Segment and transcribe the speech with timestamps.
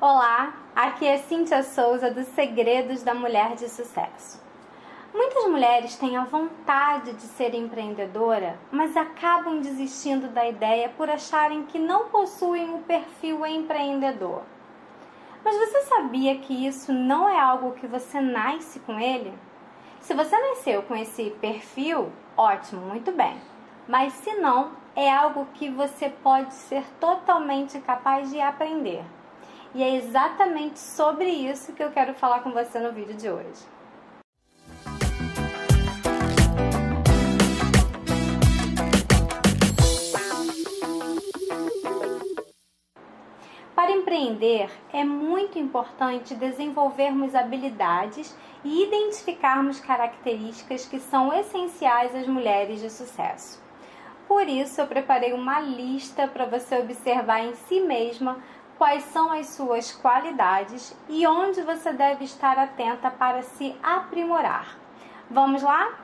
[0.00, 4.40] Olá, aqui é Cíntia Souza do Segredos da Mulher de Sucesso.
[5.12, 11.64] Muitas mulheres têm a vontade de ser empreendedora, mas acabam desistindo da ideia por acharem
[11.64, 14.42] que não possuem o perfil empreendedor.
[15.44, 19.36] Mas você sabia que isso não é algo que você nasce com ele?
[19.98, 23.36] Se você nasceu com esse perfil, ótimo, muito bem.
[23.88, 29.04] Mas se não, é algo que você pode ser totalmente capaz de aprender.
[29.74, 33.62] E é exatamente sobre isso que eu quero falar com você no vídeo de hoje.
[43.74, 52.80] Para empreender, é muito importante desenvolvermos habilidades e identificarmos características que são essenciais às mulheres
[52.80, 53.62] de sucesso.
[54.26, 58.42] Por isso, eu preparei uma lista para você observar em si mesma
[58.78, 64.78] quais são as suas qualidades e onde você deve estar atenta para se aprimorar.
[65.28, 65.98] Vamos lá?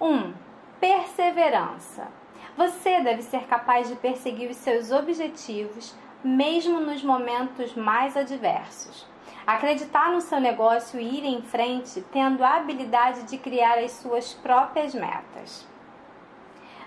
[0.00, 0.06] 1.
[0.06, 0.34] Um,
[0.80, 2.08] perseverança.
[2.56, 9.06] Você deve ser capaz de perseguir os seus objetivos, mesmo nos momentos mais adversos.
[9.46, 14.34] Acreditar no seu negócio e ir em frente, tendo a habilidade de criar as suas
[14.34, 15.66] próprias metas.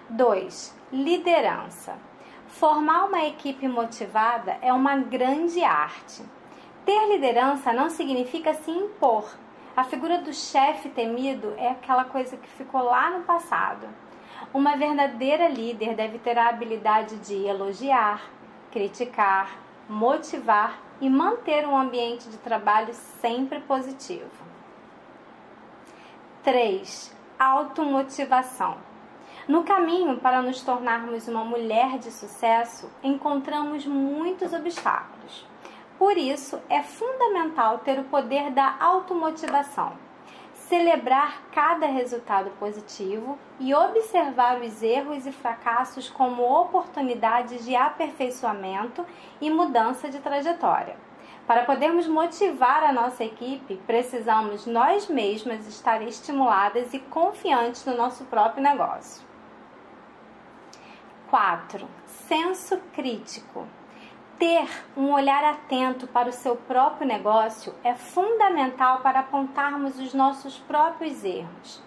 [0.09, 0.77] 2.
[0.91, 2.10] Liderança.
[2.51, 6.21] Formar uma equipe motivada é uma grande arte.
[6.85, 9.33] Ter liderança não significa se impor.
[9.75, 13.87] A figura do chefe temido é aquela coisa que ficou lá no passado.
[14.53, 18.21] Uma verdadeira líder deve ter a habilidade de elogiar,
[18.69, 19.57] criticar,
[19.87, 24.29] motivar e manter um ambiente de trabalho sempre positivo.
[26.43, 27.15] 3.
[27.39, 28.90] Automotivação.
[29.47, 35.47] No caminho para nos tornarmos uma mulher de sucesso, encontramos muitos obstáculos.
[35.97, 39.93] Por isso, é fundamental ter o poder da automotivação,
[40.53, 49.03] celebrar cada resultado positivo e observar os erros e fracassos como oportunidades de aperfeiçoamento
[49.41, 50.95] e mudança de trajetória.
[51.47, 58.23] Para podermos motivar a nossa equipe, precisamos nós mesmas estar estimuladas e confiantes no nosso
[58.25, 59.30] próprio negócio.
[61.31, 61.87] 4.
[62.05, 63.65] Senso crítico.
[64.37, 70.57] Ter um olhar atento para o seu próprio negócio é fundamental para apontarmos os nossos
[70.57, 71.81] próprios erros.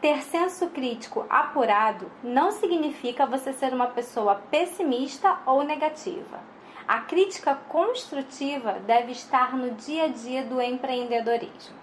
[0.00, 6.38] Ter senso crítico apurado não significa você ser uma pessoa pessimista ou negativa.
[6.86, 11.74] A crítica construtiva deve estar no dia a dia do empreendedorismo.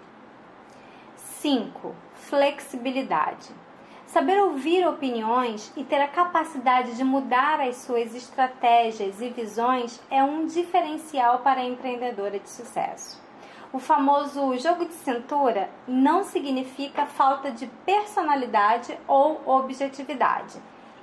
[1.42, 1.94] 5.
[2.14, 3.63] Flexibilidade.
[4.06, 10.22] Saber ouvir opiniões e ter a capacidade de mudar as suas estratégias e visões é
[10.22, 13.20] um diferencial para a empreendedora de sucesso.
[13.72, 20.62] O famoso jogo de cintura não significa falta de personalidade ou objetividade,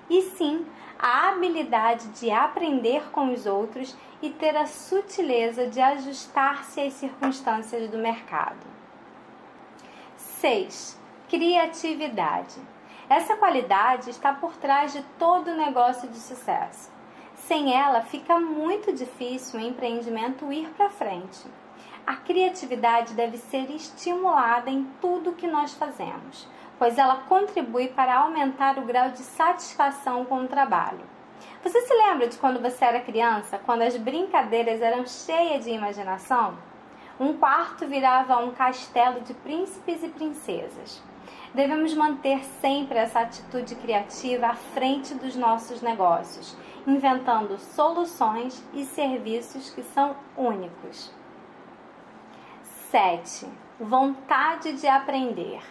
[0.09, 0.65] e sim
[0.97, 7.89] a habilidade de aprender com os outros e ter a sutileza de ajustar-se às circunstâncias
[7.89, 8.65] do mercado.
[10.15, 10.97] 6.
[11.27, 12.55] Criatividade.
[13.11, 16.89] Essa qualidade está por trás de todo negócio de sucesso.
[17.35, 21.45] Sem ela, fica muito difícil o empreendimento ir para frente.
[22.07, 26.47] A criatividade deve ser estimulada em tudo que nós fazemos,
[26.79, 31.01] pois ela contribui para aumentar o grau de satisfação com o trabalho.
[31.61, 36.57] Você se lembra de quando você era criança, quando as brincadeiras eram cheias de imaginação?
[37.19, 41.03] Um quarto virava um castelo de príncipes e princesas.
[41.53, 46.55] Devemos manter sempre essa atitude criativa à frente dos nossos negócios,
[46.87, 51.13] inventando soluções e serviços que são únicos.
[52.89, 53.49] 7.
[53.77, 55.61] Vontade de aprender.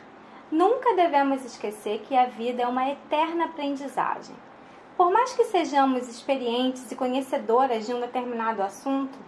[0.52, 4.36] Nunca devemos esquecer que a vida é uma eterna aprendizagem.
[4.98, 9.18] Por mais que sejamos experientes e conhecedoras de um determinado assunto,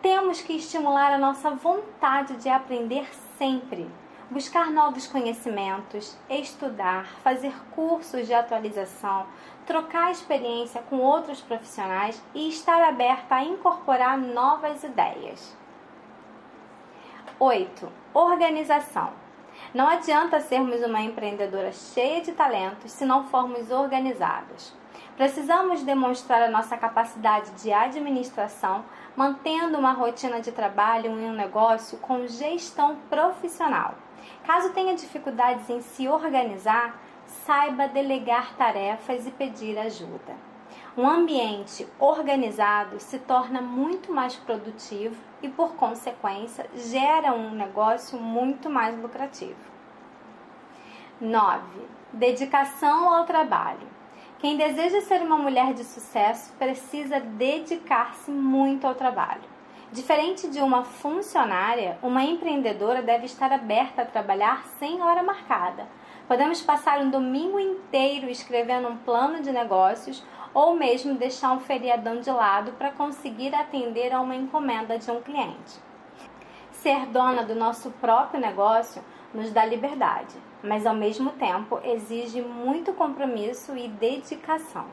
[0.00, 3.88] temos que estimular a nossa vontade de aprender sempre
[4.32, 9.26] buscar novos conhecimentos, estudar, fazer cursos de atualização,
[9.66, 15.56] trocar experiência com outros profissionais e estar aberta a incorporar novas ideias.
[17.38, 17.92] 8.
[18.14, 19.12] Organização.
[19.74, 24.72] Não adianta sermos uma empreendedora cheia de talentos se não formos organizados.
[25.16, 31.98] Precisamos demonstrar a nossa capacidade de administração, mantendo uma rotina de trabalho em um negócio
[31.98, 33.94] com gestão profissional.
[34.44, 40.34] Caso tenha dificuldades em se organizar, saiba delegar tarefas e pedir ajuda.
[40.96, 48.70] Um ambiente organizado se torna muito mais produtivo e, por consequência, gera um negócio muito
[48.70, 49.72] mais lucrativo.
[51.20, 51.62] 9.
[52.12, 54.01] Dedicação ao trabalho.
[54.42, 59.44] Quem deseja ser uma mulher de sucesso precisa dedicar-se muito ao trabalho.
[59.92, 65.86] Diferente de uma funcionária, uma empreendedora deve estar aberta a trabalhar sem hora marcada.
[66.26, 72.18] Podemos passar um domingo inteiro escrevendo um plano de negócios ou mesmo deixar um feriadão
[72.18, 75.78] de lado para conseguir atender a uma encomenda de um cliente.
[76.72, 82.92] Ser dona do nosso próprio negócio nos dá liberdade, mas ao mesmo tempo exige muito
[82.92, 84.86] compromisso e dedicação.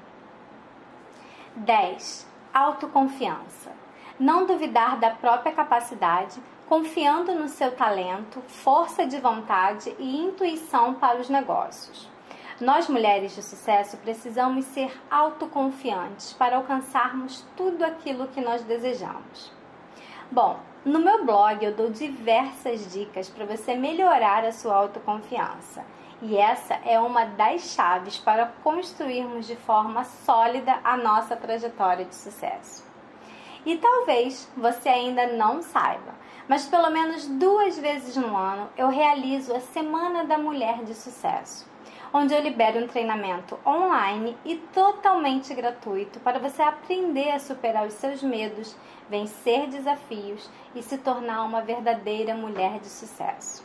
[1.56, 2.28] 10.
[2.54, 3.72] Autoconfiança.
[4.20, 11.20] Não duvidar da própria capacidade, confiando no seu talento, força de vontade e intuição para
[11.20, 12.10] os negócios.
[12.60, 19.52] Nós, mulheres de sucesso, precisamos ser autoconfiantes para alcançarmos tudo aquilo que nós desejamos.
[20.30, 25.86] Bom, no meu blog eu dou diversas dicas para você melhorar a sua autoconfiança.
[26.22, 32.16] E essa é uma das chaves para construirmos de forma sólida a nossa trajetória de
[32.16, 32.86] sucesso.
[33.66, 36.16] E talvez você ainda não saiba,
[36.48, 41.70] mas pelo menos duas vezes no ano eu realizo a Semana da Mulher de Sucesso
[42.12, 47.94] onde eu libero um treinamento online e totalmente gratuito para você aprender a superar os
[47.94, 48.76] seus medos,
[49.10, 53.64] vencer desafios e se tornar uma verdadeira mulher de sucesso.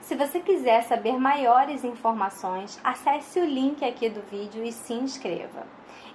[0.00, 5.66] Se você quiser saber maiores informações, acesse o link aqui do vídeo e se inscreva.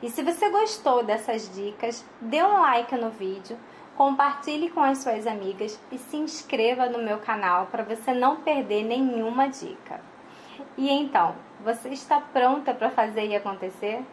[0.01, 3.57] E se você gostou dessas dicas, dê um like no vídeo,
[3.95, 8.83] compartilhe com as suas amigas e se inscreva no meu canal para você não perder
[8.83, 10.01] nenhuma dica.
[10.77, 14.03] E então, você está pronta para fazer e acontecer?